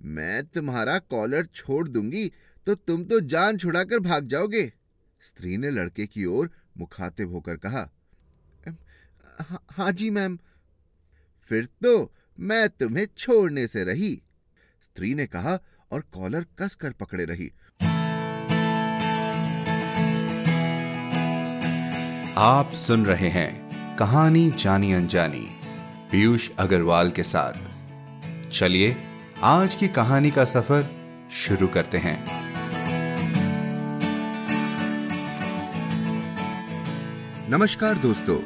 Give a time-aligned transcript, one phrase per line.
[0.00, 2.30] मैं तुम्हारा कॉलर छोड़ दूँगी
[2.66, 4.62] तो तुम तो जान छुड़ाकर भाग जाओगे।
[5.22, 7.88] स्त्री ने लड़के की ओर मुखातिब होकर कहा
[9.70, 10.38] हाँ जी मैम।
[11.50, 14.14] फिर तो मैं तुम्हें छोड़ने से रही
[14.84, 15.58] स्त्री ने कहा
[15.90, 17.50] और कॉलर कसकर पकड़े रही।
[22.38, 25.46] आप सुन रहे हैं कहानी जानी अनजानी,
[26.10, 28.96] पीयूष अग्रवाल के साथ। चलिए
[29.42, 30.82] आज की कहानी का सफ़र
[31.30, 32.16] शुरू करते हैं।
[37.50, 38.38] नमस्कार दोस्तों,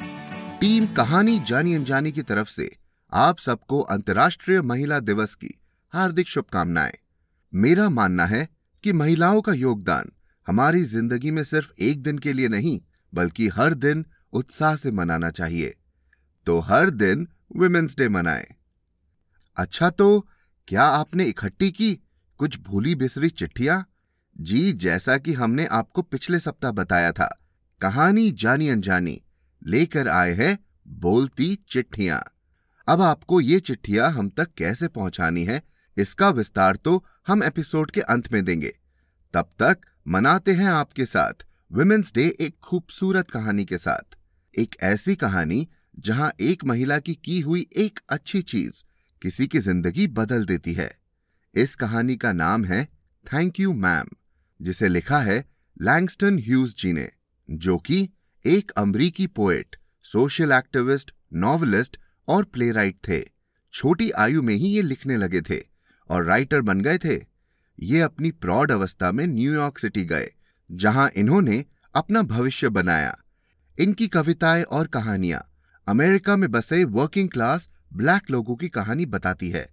[0.61, 2.69] टीम कहानी जानी अनजानी की तरफ़ से
[3.13, 5.51] आप सबको अंतर्राष्ट्रीय महिला दिवस की
[5.93, 6.93] हार्दिक शुभकामनाएँ।
[7.53, 8.49] मेरा मानना है
[8.85, 10.13] कि महिलाओं का योगदान
[10.47, 12.81] हमारी ज़िंदगी में सिर्फ़ एक दिन के लिए नहीं,
[13.15, 15.75] बल्कि हर दिन उत्साह से मनाना चाहिए।
[16.47, 18.47] तो हर दिन वुमेन्स डे मनाएँ।
[19.57, 20.29] अच्छा तो
[20.69, 21.95] क्या आपने इकट्ठी की
[22.39, 23.87] कुछ भूली बिसरी चिट्ठियाँ?
[24.41, 27.27] जी, जैसा कि हमने आपको पिछले सप्ताह बताया था।
[27.81, 29.21] कहानी जानी अनजानी,
[29.67, 32.23] लेकर आए हैं बोलती चिट्ठियाँ।
[32.89, 35.63] अब आपको ये चिट्ठियाँ हम तक कैसे पहुंचानी है,
[35.97, 38.73] इसका विस्तार तो हम एपिसोड के अंत में देंगे।
[39.35, 44.19] तब तक मनाते हैं आपके साथ विमेंस डे एक खूबसूरत कहानी के साथ।
[44.59, 48.85] एक ऐसी कहानी जहाँ एक महिला की की हुई एक अच्छी चीज़
[49.25, 50.91] किसी की ज़िंदगी बदल देती है।
[51.55, 52.85] इस कहानी का नाम है
[53.27, 54.09] थैंक यू मैम
[54.61, 55.39] जिसे लिखा है
[55.83, 57.09] लैंगस्टन ह्यूज जी ने,
[57.49, 58.09] जो कि
[58.45, 61.97] एक अमरीकी पोएट सोशल एक्टिविस्ट नॉवलिस्ट
[62.29, 63.21] और प्लेराइट थे।
[63.75, 65.61] छोटी आयु में ही ये लिखने लगे थे
[66.11, 67.17] और राइटर बन गए थे।
[67.79, 70.31] ये अपनी प्रौढ़ अवस्था में न्यूयॉर्क सिटी गए,
[70.71, 71.65] जहाँ इन्होंने
[71.95, 73.17] अपना भविष्य बनाया।
[73.79, 75.47] इनकी कविताएँ और कहानियाँ
[75.87, 79.69] अमेरिका में बसे वर्किंग क्लास ब्लैक लोगों की कहानी बताती है।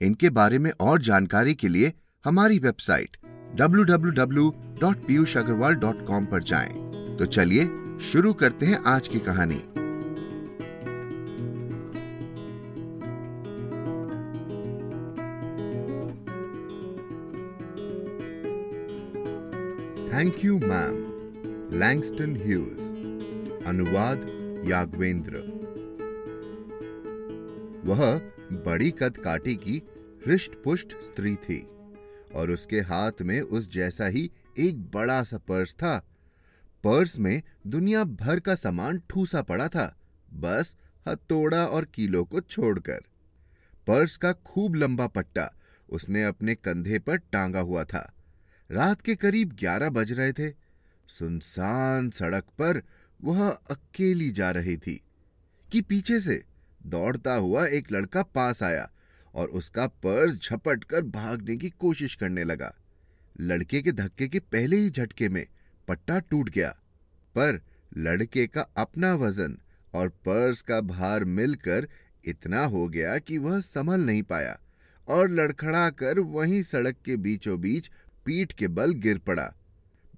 [0.00, 1.92] इनके बारे में और जानकारी के लिए
[2.24, 3.16] हमारी वेबसाइट
[3.60, 6.72] www.piyushagarwal.com पर जाएँ।
[7.16, 9.62] तो चलिए शुरू करते हैं आज की कहानी।
[20.12, 20.94] Thank you ma'am
[21.78, 22.80] Langston Hughes
[23.66, 24.26] अनुवाद
[24.64, 25.57] याग्वेंद्र
[27.88, 28.18] वह
[28.64, 29.82] बड़ी कद काटी की
[30.26, 31.58] हृष्ट पुष्ट स्त्री थी,
[32.34, 35.98] और उसके हाथ में उस जैसा ही एक बड़ा सा पर्स था।
[36.84, 39.96] पर्स में दुनिया भर का सामान ठूसा पड़ा था,
[40.34, 43.00] बस हथौड़ा और कीलो को छोड़कर।
[43.86, 45.50] पर्स का खूब लंबा पट्टा
[45.88, 48.12] उसने अपने कंधे पर टांगा हुआ था।
[48.70, 50.50] रात के करीब ग्यारह बज रहे थे।
[51.08, 52.82] सुनसान सड़क पर
[53.20, 55.00] वह अकेली जा रही थी
[55.72, 56.42] कि पीछे से
[56.88, 58.90] दौड़ता हुआ एक लड़का पास आया
[59.34, 62.74] और उसका पर्स झपट कर भागने की कोशिश करने लगा।
[63.40, 65.46] लड़के के धक्के के पहले ही झटके में
[65.88, 66.70] पट्टा टूट गया।
[67.34, 67.60] पर
[67.96, 69.58] लड़के का अपना वज़न
[69.94, 71.88] और पर्स का भार मिलकर
[72.24, 74.58] इतना हो गया कि वह संभल नहीं पाया
[75.08, 77.90] और लड़खड़ा कर वहीं सड़क के बीचों बीच
[78.24, 79.52] पीठ के बल गिर पड़ा।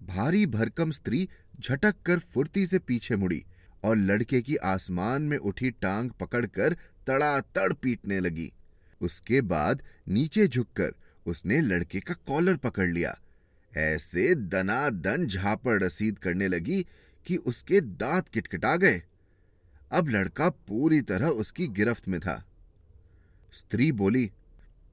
[0.02, 1.28] भारी भरकम स्त्री
[1.60, 3.44] झटक कर फुर्ती से पीछे मुड़ी।
[3.84, 6.76] और लड़के की आसमान में उठी टांग पकड़कर
[7.06, 8.52] तड़ातड़ पीटने लगी।
[9.00, 10.94] उसके बाद नीचे झुककर
[11.26, 13.18] उसने लड़के का कॉलर पकड़ लिया।
[13.76, 16.86] ऐसे दनादन झापड़ रसीद करने लगी
[17.26, 19.02] कि उसके दांत किटकिटा गए।
[19.90, 22.44] अब लड़का पूरी तरह उसकी गिरफ्त में था।
[23.52, 24.30] स्त्री बोली,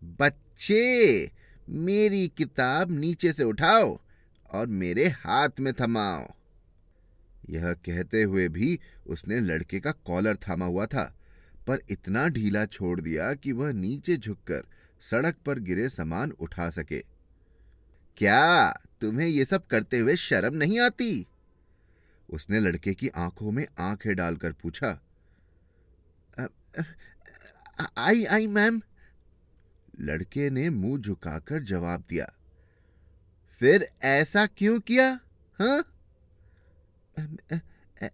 [0.03, 1.31] बच्चे,
[1.69, 3.99] मेरी किताब नीचे से उठाओ
[4.51, 6.36] और मेरे हाथ में थमाओ।
[7.49, 11.17] यह कहते हुए भी उसने लड़के का कॉलर थामा हुआ था,
[11.67, 14.63] पर इतना ढीला छोड़ दिया कि वह नीचे झुककर
[15.01, 16.99] सड़क पर गिरे सामान उठा सके।
[18.17, 18.71] क्या
[19.01, 21.27] तुम्हें ये सब करते हुए शर्म नहीं आती?
[22.29, 25.01] उसने लड़के की आँखों में आँखें डालकर पूछा।
[27.97, 28.81] I I, ma'am.
[29.99, 32.33] लड़के ने मुँह झुकाकर जवाब दिया।
[33.59, 35.19] फिर ऐसा क्यों किया?
[35.59, 35.96] हाँ?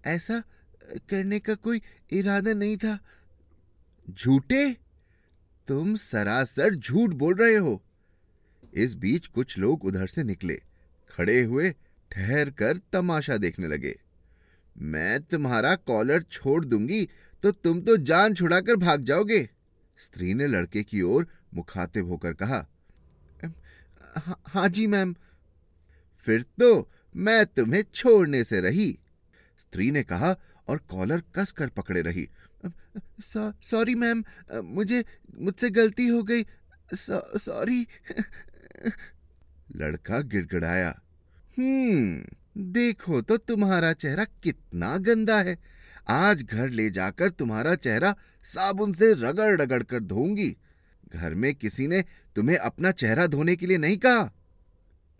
[0.08, 0.42] ऐसा
[1.10, 2.98] करने का कोई इरादा नहीं था।
[4.08, 4.72] झूठे?
[5.68, 7.82] तुम सरासर झूठ बोल रहे हो।
[8.74, 10.56] इस बीच कुछ लोग उधर से निकले,
[11.10, 11.72] खड़े हुए,
[12.12, 13.96] ठहर कर तमाशा देखने लगे।
[14.76, 17.08] मैं तुम्हारा कॉलर छोड़ दूँगी
[17.44, 19.48] तो तुम तो जान छुड़ाकर भाग जाओगे।
[20.00, 22.66] स्त्री ने लड़के की ओर मुखातिब होकर कहा
[24.48, 25.14] हाँ जी मैम।
[26.28, 29.00] फिर तो मैं तुम्हें छोड़ने से रही।
[29.62, 30.36] स्त्री ने कहा
[30.68, 32.28] और कॉलर कस कर पकड़े रही।
[33.62, 34.24] सॉरी मैम
[34.64, 35.04] मुझे
[35.40, 36.46] मुझसे गलती हो गई।
[36.94, 37.88] सॉरी
[39.76, 41.02] लड़का गिड़गिड़ाया।
[41.58, 42.24] हम्म
[42.72, 45.58] देखो तो तुम्हारा चेहरा कितना गंदा है।
[46.08, 50.58] आज घर ले जाकर तुम्हारा चेहरा साबुन से रगड़ रगड़ कर धोऊँगी।
[51.14, 52.06] घर में किसी ने
[52.36, 54.32] तुम्हें अपना चेहरा धोने के लिए नहीं कहा?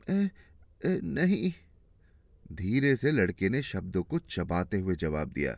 [0.10, 0.30] ए,
[0.86, 1.54] ए, नहीं।
[2.46, 5.56] धीरे से लड़के ने शब्दों को चबाते हुए जवाब दिया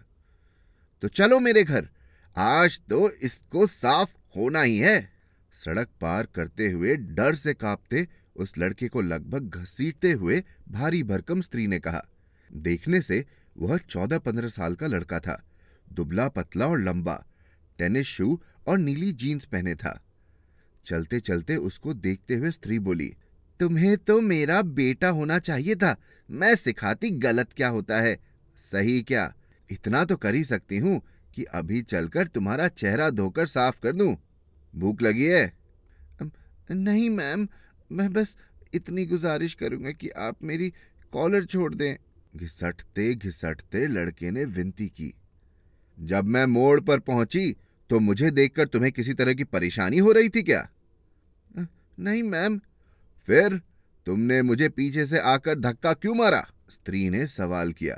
[1.03, 1.87] तो चलो मेरे घर,
[2.35, 5.09] आज तो इसको साफ़ होना ही है।
[5.55, 11.41] सड़क पार करते हुए डर से कांपते उस लड़के को लगभग घसीटते हुए भारी भरकम
[11.41, 12.01] स्त्री ने कहा।
[12.49, 13.23] देखने से
[13.55, 15.41] वह चौदह पंद्रह साल का लड़का था,
[15.87, 17.23] दुबला पतला और लंबा,
[17.79, 19.99] टेनिस शू और नीली जीन्स पहने था।
[20.85, 23.13] चलते चलते उसको देखते हुए स्त्री बोली
[23.59, 25.95] तुम्हें तो मेरा बेटा होना चाहिए था।
[26.29, 28.17] मैं सिखाती गलत क्या होता है?
[28.71, 29.33] सही क्या?
[29.69, 31.01] इतना तो कर ही सकती हूँ
[31.35, 34.15] कि अभी चलकर तुम्हारा चेहरा धोकर साफ़ कर दूँ।
[34.73, 35.53] भूख लगी है?
[36.71, 37.47] नहीं मैम,
[37.91, 38.35] मैं बस
[38.73, 40.73] इतनी गुजारिश करूँगा कि आप मेरी
[41.11, 41.95] कॉलर छोड़ दें।
[42.35, 45.13] घिसटते घिसटते लड़के ने विनती की।
[45.97, 47.55] जब मैं मोड़ पर पहुँची
[47.89, 50.67] तो मुझे देखकर तुम्हें किसी तरह की परेशानी हो रही थी क्या?
[51.99, 52.59] नहीं मैम
[53.27, 53.61] फिर
[54.07, 56.45] तुमने मुझे पीछे से आकर धक्का क्यों मारा?
[56.69, 57.95] स्त्री ने सवाल किया।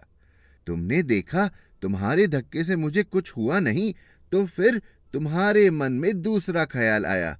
[0.67, 1.47] तुमने देखा,
[1.81, 3.93] तुम्हारे धक्के से मुझे कुछ हुआ नहीं
[4.31, 4.81] तो फिर
[5.13, 7.37] तुम्हारे मन में दूसरा ख्याल आया।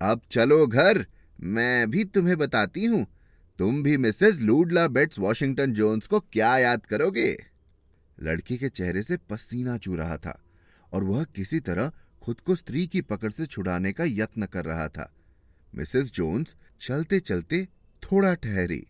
[0.00, 1.06] अब चलो घर,
[1.40, 3.06] मैं भी तुम्हें बताती हूँ।
[3.58, 7.36] तुम भी मिसेस लूडला बेट्स वॉशिंगटन जोन्स को क्या याद करोगे?
[8.18, 10.38] लड़के के चेहरे से पसीना चू रहा था
[10.92, 14.88] और वह किसी तरह खुद को स्त्री की पकड़ से छुड़ाने का यत्न कर रहा
[14.88, 15.12] था।
[15.74, 17.64] मिसेस जोन्स चलते चलते
[18.02, 18.82] थोड़ा ठहरी।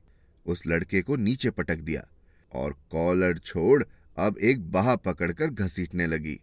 [0.47, 2.06] उस लड़के को नीचे पटक दिया
[2.53, 3.83] और कॉलर छोड़
[4.17, 6.38] अब एक बाह पकड़कर घसीटने लगी।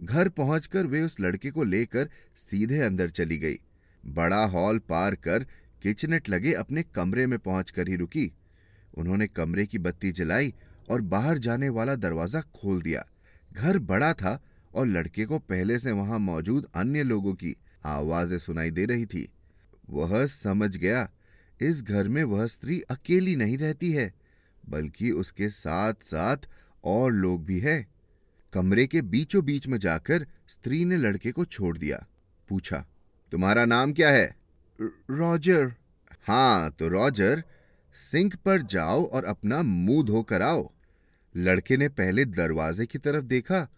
[0.00, 3.58] घर पहुंचकर वे उस लड़के को लेकर सीधे अंदर चली गई।
[4.04, 5.46] बड़ा हॉल पार कर
[5.82, 8.30] किचनेट लगे अपने कमरे में पहुंचकर ही रुकी।
[8.98, 10.54] उन्होंने कमरे की बत्ती जलाई
[10.90, 13.04] और बाहर जाने वाला दरवाज़ा खोल दिया।
[13.52, 14.40] घर बड़ा था
[14.74, 19.28] और लड़के को पहले से वहाँ मौजूद अन्य लोगों की आवाज़ें सुनाई दे रही थी।
[19.90, 21.08] वह समझ गया,
[21.60, 24.12] इस घर में वह स्त्री अकेली नहीं रहती है,
[24.64, 26.48] बल्कि उसके साथ साथ
[26.84, 27.86] और लोग भी हैं।
[28.52, 32.06] कमरे के बीचों बीच में जाकर स्त्री ने लड़के को छोड़ दिया,
[32.48, 32.84] पूछा,
[33.32, 34.36] तुम्हारा नाम क्या है?
[35.10, 35.74] रॉजर।
[36.26, 37.42] हाँ तो रॉजर,
[37.96, 40.70] सिंक पर जाओ और अपना मुँह धोकर आओ।
[41.34, 43.68] लड़के ने पहले दरवाजे की तरफ़ देखा,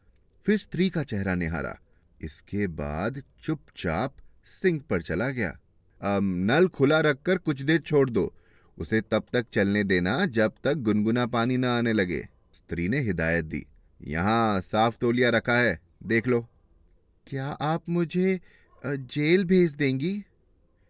[0.46, 1.78] फिर स्त्री का चेहरा निहारा।
[2.20, 4.16] इसके बाद चुपचाप
[4.46, 5.56] सिंक पर चला गया।
[6.00, 8.32] नल खुला रखकर कुछ देर छोड़ दो।
[8.78, 12.20] उसे तब तक चलने देना जब तक गुनगुना पानी न आने लगे।
[12.54, 13.64] स्त्री ने हिदायत दी।
[14.00, 16.40] यहाँ साफ़ तोलिया रखा है, देख लो।
[17.26, 18.38] क्या आप मुझे
[18.82, 20.22] जेल भेज देंगी?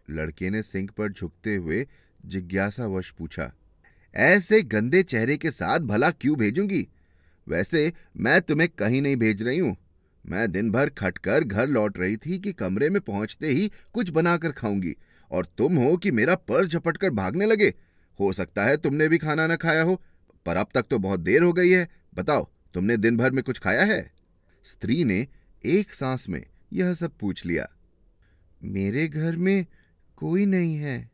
[0.07, 1.85] लड़के ने सिंक पर झुकते हुए
[2.25, 3.51] जिज्ञासावश पूछा।
[4.13, 6.87] ऐसे गंदे चेहरे के साथ भला क्यों भेजूँगी?
[7.47, 9.75] वैसे मैं तुम्हें कहीं नहीं भेज रही हूँ।
[10.27, 14.51] मैं दिन भर खटकर घर लौट रही थी कि कमरे में पहुँचते ही कुछ बनाकर
[14.51, 14.95] खाऊँगी,
[15.31, 17.73] और तुम हो कि मेरा पर्स झपटकर भागने लगे।
[18.19, 20.01] हो सकता है तुमने भी खाना न खाया हो,
[20.45, 23.59] पर अब तक तो बहुत देर हो गई है। बताओ, तुमने दिन भर में कुछ
[23.59, 24.11] खाया है?
[24.65, 25.27] स्त्री ने
[25.63, 26.43] एक सांस में
[26.73, 27.67] यह सब पूछ लिया।
[28.61, 29.65] मेरे घर में
[30.17, 31.09] कोई नहीं है,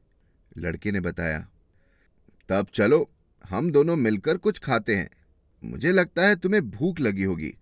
[0.57, 1.47] लड़के ने बताया।
[2.49, 3.09] तब चलो,
[3.45, 5.09] हम दोनों मिलकर कुछ खाते हैं।
[5.63, 7.53] मुझे लगता है तुम्हें भूख लगी होगी।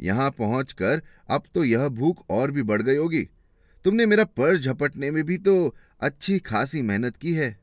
[0.00, 3.28] यहाँ पहुंचकर अब तो यह भूख और भी बढ़ गई होगी।
[3.84, 7.58] तुमने मेरा पर्स झपटने में भी तो अच्छी खासी मेहनत की है।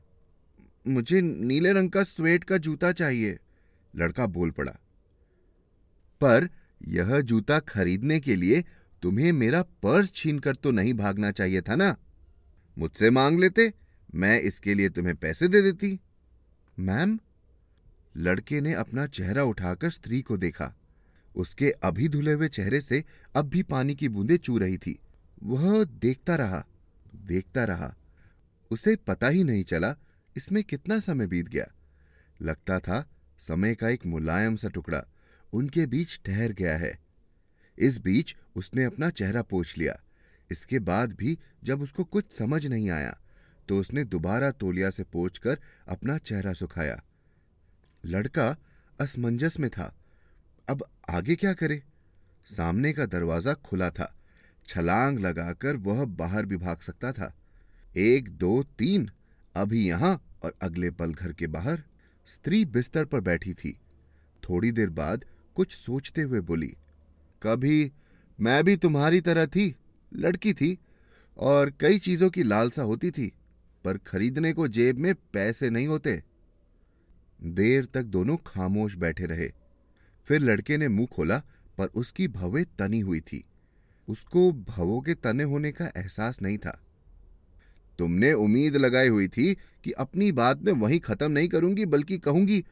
[0.86, 3.38] मुझे नीले रंग का स्वेट का जूता चाहिए।
[3.96, 4.72] लड़का बोल पड़ा।
[6.20, 6.48] पर
[6.88, 8.64] यह जूता खरीदने के लिए
[9.02, 11.96] तुम्हें मेरा पर्स छीनकर तो नहीं भागना चाहिए था ना?
[12.78, 13.72] मुझसे मांग लेते,
[14.14, 16.00] मैं इसके लिए तुम्हें पैसे दे देती।
[16.78, 17.18] मैम?
[18.16, 20.77] लड़के ने अपना चेहरा उठाकर स्त्री को देखा।
[21.38, 23.04] उसके अभी धुले हुए चेहरे से
[23.36, 24.98] अब भी पानी की बूंदें चू रही थी।
[25.42, 26.64] वह देखता रहा
[27.16, 27.94] देखता रहा।
[28.70, 29.94] उसे पता ही नहीं चला
[30.36, 31.66] इसमें कितना समय बीत गया।
[32.42, 35.02] लगता था समय का एक मुलायम सा टुकड़ा
[35.52, 36.98] उनके बीच ठहर गया है।
[37.78, 39.98] इस बीच उसने अपना चेहरा पोछ लिया।
[40.50, 43.18] इसके बाद भी जब उसको कुछ समझ नहीं आया
[43.68, 47.02] तो उसने दोबारा तोलिया से पोछकर अपना चेहरा सुखाया।
[48.04, 48.56] लड़का
[49.00, 49.94] असमंजस में था।
[50.68, 51.82] अब आगे क्या करे?
[52.46, 54.12] सामने का दरवाज़ा खुला था।
[54.68, 57.32] छलांग लगाकर वह बाहर भी भाग सकता था।
[57.96, 59.08] एक, दो, तीन,
[59.54, 61.82] अभी यहाँ और अगले पल घर के बाहर।
[62.28, 63.72] स्त्री बिस्तर पर बैठी थी।
[64.42, 65.24] थोड़ी देर बाद
[65.56, 66.74] कुछ सोचते हुए बोली,
[67.42, 67.90] कभी
[68.38, 69.74] मैं भी तुम्हारी तरह थी,
[70.12, 70.78] लड़की थी
[71.36, 73.32] और कई चीज़ों की लालसा होती थी,
[73.84, 76.22] पर खरीदने को जेब में पैसे नहीं होते
[77.40, 79.50] देर तक दोनों खामोश बैठे रहे।
[80.28, 81.42] फिर लड़के ने मुँह खोला,
[81.78, 83.44] पर उसकी भवें तनी हुई थी।
[84.08, 86.78] उसको भवों के तने होने का एहसास नहीं था।
[87.98, 89.54] तुमने उम्मीद लगाई हुई थी
[89.84, 92.64] कि अपनी बात में वहीं खत्म नहीं करूँगी, बल्कि कहूँगी,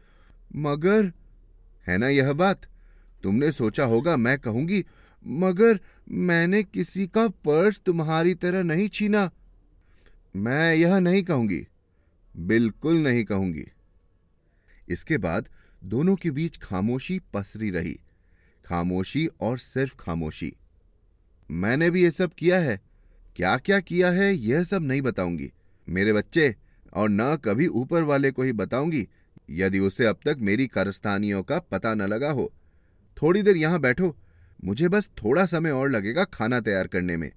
[0.56, 1.12] मगर
[1.86, 2.60] है ना यह बात?
[3.22, 4.84] तुमने सोचा होगा मैं कहूँगी,
[5.24, 9.30] मगर मैंने किसी का पर्स तुम्हारी तरह नहीं छीना।
[10.36, 11.66] मैं यह नहीं कहूँगी,
[12.34, 13.66] बिल्कुल नहीं कहूँगी।
[14.88, 15.48] इसके बाद
[15.86, 18.00] दोनों के बीच खामोशी पसरी रही।
[18.64, 20.56] खामोशी और सिर्फ़ खामोशी।
[21.50, 22.80] मैंने भी ये सब किया है।
[23.36, 25.52] क्या क्या किया है, यह सब नहीं बताऊँगी।
[25.88, 26.56] मेरे बच्चे,
[26.92, 29.08] और न कभी ऊपर वाले को ही बताऊँगी,
[29.50, 32.52] यदि उसे अब तक मेरी कारस्तानियों का पता न लगा हो।
[33.22, 34.16] थोड़ी देर यहाँ बैठो।
[34.64, 37.32] मुझे बस थोड़ा समय और लगेगा खाना तैयार करने में।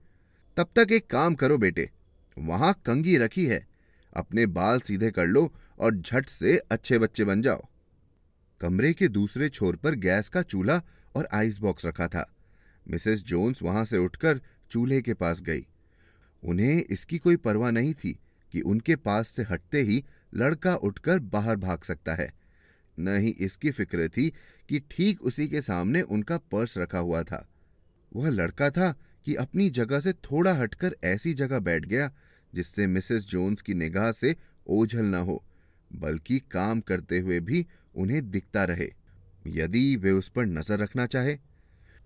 [0.57, 1.89] तब तक एक काम करो बेटे।
[2.37, 3.67] वहाँ कंगी रखी है।
[4.13, 7.65] अपने बाल सीधे कर लो और झट से अच्छे बच्चे बन जाओ।
[8.61, 10.81] कमरे के दूसरे छोर पर गैस का चूल्हा
[11.15, 12.35] और आइस बॉक्स रखा था।
[12.87, 15.65] मिसेस जोन्स वहाँ से उठकर चूल्हे के पास गई।
[16.43, 18.19] उन्हें इसकी कोई परवाह नहीं थी
[18.53, 20.03] कि उनके पास से हटते ही
[20.35, 22.33] लड़का उठकर बाहर भाग सकता है।
[22.99, 24.29] न ही इसकी फ़िक्र थी
[24.69, 27.47] कि ठीक उसी के सामने उनका पर्स रखा हुआ था।
[28.15, 28.91] वह लड़का था
[29.25, 32.11] कि अपनी जगह से थोड़ा हटकर ऐसी जगह बैठ गया
[32.53, 34.35] जिससे मिसेस जोन्स की निगाह से
[34.67, 35.43] ओझल न हो,
[35.91, 38.91] बल्कि काम करते हुए भी उन्हें दिखता रहे।
[39.47, 41.37] यदि वे उस पर नज़र रखना चाहे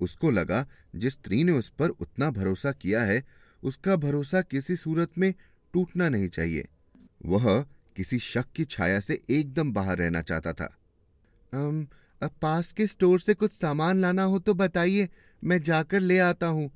[0.02, 3.24] उसको लगा जिस स्त्री ने उस पर उतना भरोसा किया है
[3.64, 5.34] उसका भरोसा किसी सूरत में
[5.74, 6.68] टूटना नहीं चाहिए।
[7.26, 10.66] वह किसी शक की छाया से एकदम बाहर रहना चाहता था।
[11.54, 11.88] अम,
[12.22, 15.10] अब पास के स्टोर से कुछ सामान लाना हो तो बताइए
[15.44, 16.70] मैं जाकर ले आता हूँ।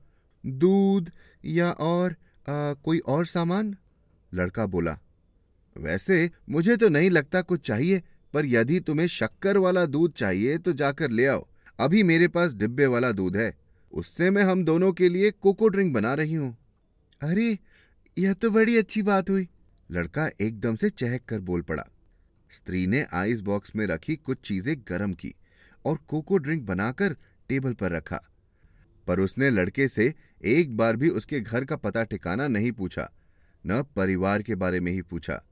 [0.43, 1.11] दूध
[1.45, 3.75] या और आ, कोई और सामान?
[4.33, 4.97] लड़का बोला
[5.75, 8.01] वैसे मुझे तो नहीं लगता कुछ चाहिए।
[8.37, 11.47] पर यदि तुम्हें शक्कर वाला दूध चाहिए तो जाकर ले आओ।
[11.79, 13.57] अभी मेरे पास डिब्बे वाला दूध है।
[13.93, 16.57] उससे मैं हम दोनों के लिए कोको ड्रिंक बना रही हूँ।
[17.21, 17.59] अरे,
[18.17, 19.47] यह तो बड़ी अच्छी बात हुई।
[19.91, 21.83] लड़का एकदम से चहक कर बोल पड़ा।
[22.51, 25.35] स्त्री ने आइस बॉक्स में रखी कुछ चीज़ें गर्म की
[25.85, 27.13] और कोको ड्रिंक बनाकर
[27.49, 28.21] टेबल पर रखा।
[29.07, 30.13] पर उसने लड़के से
[30.45, 33.11] एक बार भी उसके घर का पता ठिकाना नहीं पूछा।
[33.67, 35.43] न परिवार के बारे में ही पूछा।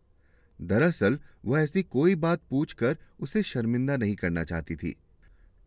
[0.62, 4.96] दरअसल, वह ऐसी कोई बात पूछकर उसे शर्मिंदा नहीं करना चाहती थी।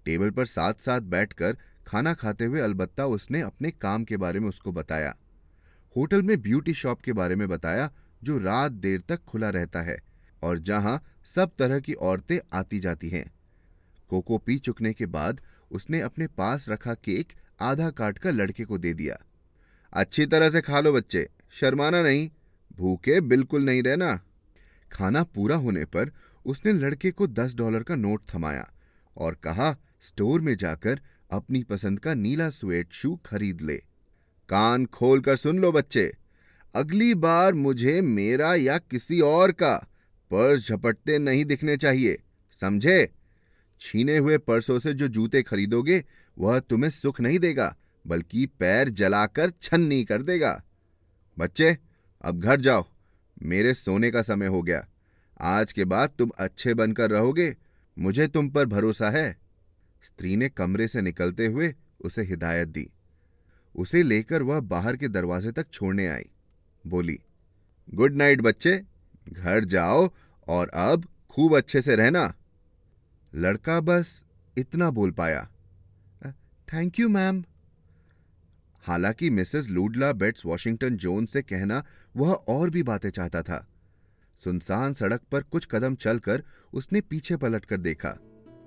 [0.05, 4.49] टेबल पर साथ साथ बैठकर खाना खाते हुए अलबत्ता उसने अपने काम के बारे में
[4.49, 5.17] उसको बताया।
[5.97, 7.91] होटल में ब्यूटी शॉप के बारे में बताया,
[8.25, 10.03] जो रात देर तक खुला रहता है,
[10.43, 13.33] और जहाँ सब तरह की औरतें आती जाती हैं।
[14.09, 15.41] कोको पी चुकने के बाद
[15.71, 19.19] उसने अपने पास रखा केक आधा काट कर लड़के को दे दिया।
[19.93, 22.31] अच्छी तरह से खा लो बच्चे, शर्माना नहीं,
[22.77, 24.21] भूखे बिल्कुल नहीं रहना।
[24.93, 26.13] खाना पूरा होने पर
[26.47, 28.69] उसने लड़के को दस डॉलर का नोट थमाया
[29.17, 33.77] और कहा, स्टोर में जाकर अपनी पसंद का नीला स्वेट शू खरीद ले।
[34.49, 36.13] कान खोल कर सुन लो बच्चे,
[36.75, 39.77] अगली बार मुझे मेरा या किसी और का
[40.31, 42.19] पर्स झपटते नहीं दिखने चाहिए,
[42.61, 43.13] समझे?
[43.81, 46.05] छीने हुए पर्सों से जो जूते खरीदोगे,
[46.39, 47.75] वह तुम्हें सुख नहीं देगा,
[48.07, 50.63] बल्कि पैर जलाकर छन्नी कर देगा।
[51.39, 51.77] बच्चे,
[52.25, 52.87] अब घर जाओ।
[53.43, 54.89] मेरे सोने का समय हो गया।
[55.41, 57.57] आज के बाद तुम अच्छे बनकर रहोगे।
[57.99, 59.39] मुझे तुम पर भरोसा है।
[60.03, 62.91] स्त्री ने कमरे से निकलते हुए उसे हिदायत दी।
[63.77, 66.27] उसे लेकर वह बाहर के दरवाजे तक छोड़ने आई।
[66.87, 67.19] बोली,
[67.95, 68.83] गुड नाइट बच्चे,
[69.29, 70.11] घर जाओ
[70.49, 72.35] और अब खूब अच्छे से रहना।
[73.35, 74.25] लड़का बस
[74.59, 75.49] इतना बोल पाया।
[76.73, 77.45] Thank you ma'am.
[78.83, 81.85] हालाँकि मिसेस लूडला बेट्स वॉशिंगटन जोन से कहना
[82.19, 83.67] वह और भी बातें चाहता था।
[84.41, 88.17] सुनसान सड़क पर कुछ कदम चलकर उसने पीछे पलटकर देखा।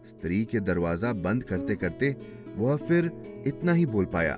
[0.07, 2.15] स्त्री के दरवाज़ा बंद करते करते
[2.55, 3.11] वह फिर
[3.47, 4.35] इतना ही बोल पाया।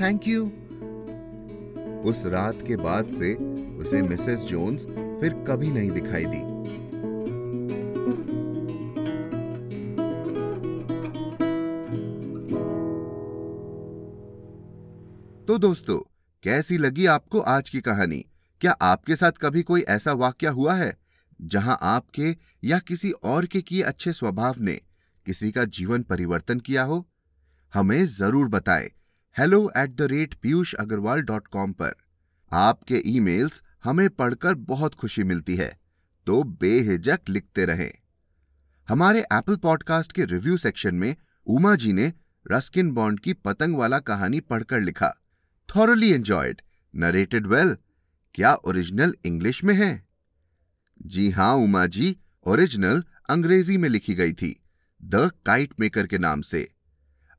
[0.00, 0.44] थैंक यू
[2.10, 3.34] उस रात के बाद से
[3.76, 4.86] उसे मिसेस जोन्स
[5.20, 6.40] फिर कभी नहीं दिखाई दी।
[15.46, 15.98] तो दोस्तों
[16.46, 18.18] कैसी लगी आपको आज की कहानी?
[18.60, 20.96] क्या आपके साथ कभी कोई ऐसा वाक्य हुआ है,
[21.40, 24.74] जहाँ आपके या किसी और के किए अच्छे स्वभाव ने
[25.26, 27.06] किसी का जीवन परिवर्तन किया हो?
[27.72, 28.88] हमें ज़रूर बताएँ।
[29.36, 31.94] Hello at the rate Piyush Agarwal dot com पर।
[32.52, 35.70] आपके ईमेल्स हमें पढ़कर बहुत खुशी मिलती है
[36.26, 37.92] तो बेहिजक लिखते रहें।
[38.88, 41.14] हमारे एप्पल पॉडकास्ट के रिव्यू सेक्शन में
[41.46, 42.12] उमा जी ने
[42.46, 45.14] रस्किन बॉन्ड की पतंग वाला कहानी पढ़कर लिखा।
[45.76, 46.62] थॉरली एंजॉयड
[46.94, 47.76] नरेटेड वेल
[48.34, 50.06] क्या ओरिजिनल इंग्लिश में है?
[51.02, 54.60] जी हाँ, उमा जी ओरिजिनल अंग्रेज़ी में लिखी गई थी
[55.02, 56.72] द काइट मेकर के नाम से।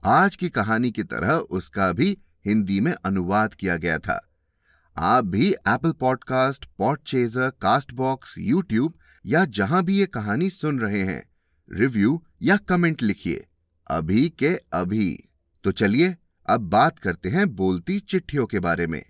[0.04, 4.30] आज की कहानी की तरह उसका भी हिंदी में अनुवाद किया गया था।
[4.98, 7.50] आप भी Apple podcast Podchaser
[7.94, 8.94] Castbox YouTube
[9.26, 11.24] या जहाँ भी ये कहानी सुन रहे हैं
[11.72, 13.46] रिव्यू या कमेंट लिखिए।
[13.88, 15.24] अभी के अभी।
[15.64, 16.16] तो चलिए
[16.48, 19.04] अब बात करते हैं बोलती चिट्ठियों के बारे में।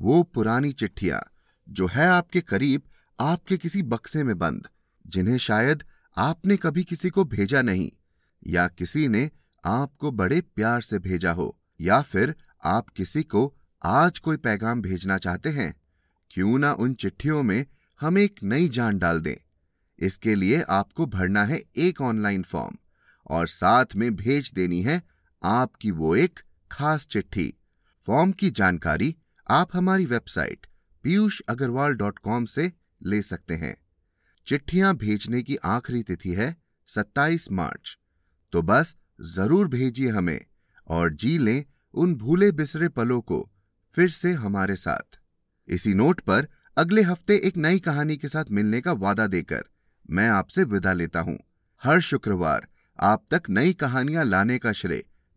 [0.00, 1.22] वो पुरानी चिट्ठियाँ,
[1.68, 2.82] जो है आपके करीब,
[3.20, 4.68] आपके किसी बक्से में बंद,
[5.06, 5.82] जिन्हें शायद
[6.16, 7.90] आपने कभी किसी को भेजा नहीं,
[8.46, 9.30] या किसी ने
[9.64, 15.18] आपको बड़े प्यार से भेजा हो, या फिर आप किसी को आज कोई पैगाम भेजना
[15.18, 15.74] चाहते हैं।
[16.30, 17.66] क्यों ना उन चिट्ठियों में
[18.00, 19.36] हम एक नई जान डाल दें।
[19.98, 22.76] इसके लिए आपको भरना है एक ऑनलाइन फॉर्म,
[23.30, 25.02] और साथ में भेज देनी है
[25.42, 27.52] आपकी वो एक खास चिट्ठी,
[28.06, 29.14] फॉर्म की जानकारी
[29.46, 30.66] आप हमारी website
[31.04, 32.72] Piyush Agarwal dot com से
[33.02, 33.76] ले सकते हैं।
[34.46, 36.54] चिट्ठियाँ भेजने की आखिरी तिथि है
[36.88, 37.96] 27 मार्च।
[38.52, 38.96] तो बस
[39.34, 40.40] ज़रूर भेजिए हमें
[40.86, 43.48] और जी लें उन भूले बिसरे पलों को
[43.94, 45.18] फिर से हमारे साथ।
[45.68, 49.64] इसी नोट पर अगले हफ़्ते एक नई कहानी के साथ मिलने का वादा देकर
[50.10, 51.38] मैं आपसे विदा लेता हूँ।
[51.82, 52.66] हर शुक्रवार
[52.98, 55.04] आप तक नई कहानियाँ लाने का श्रेय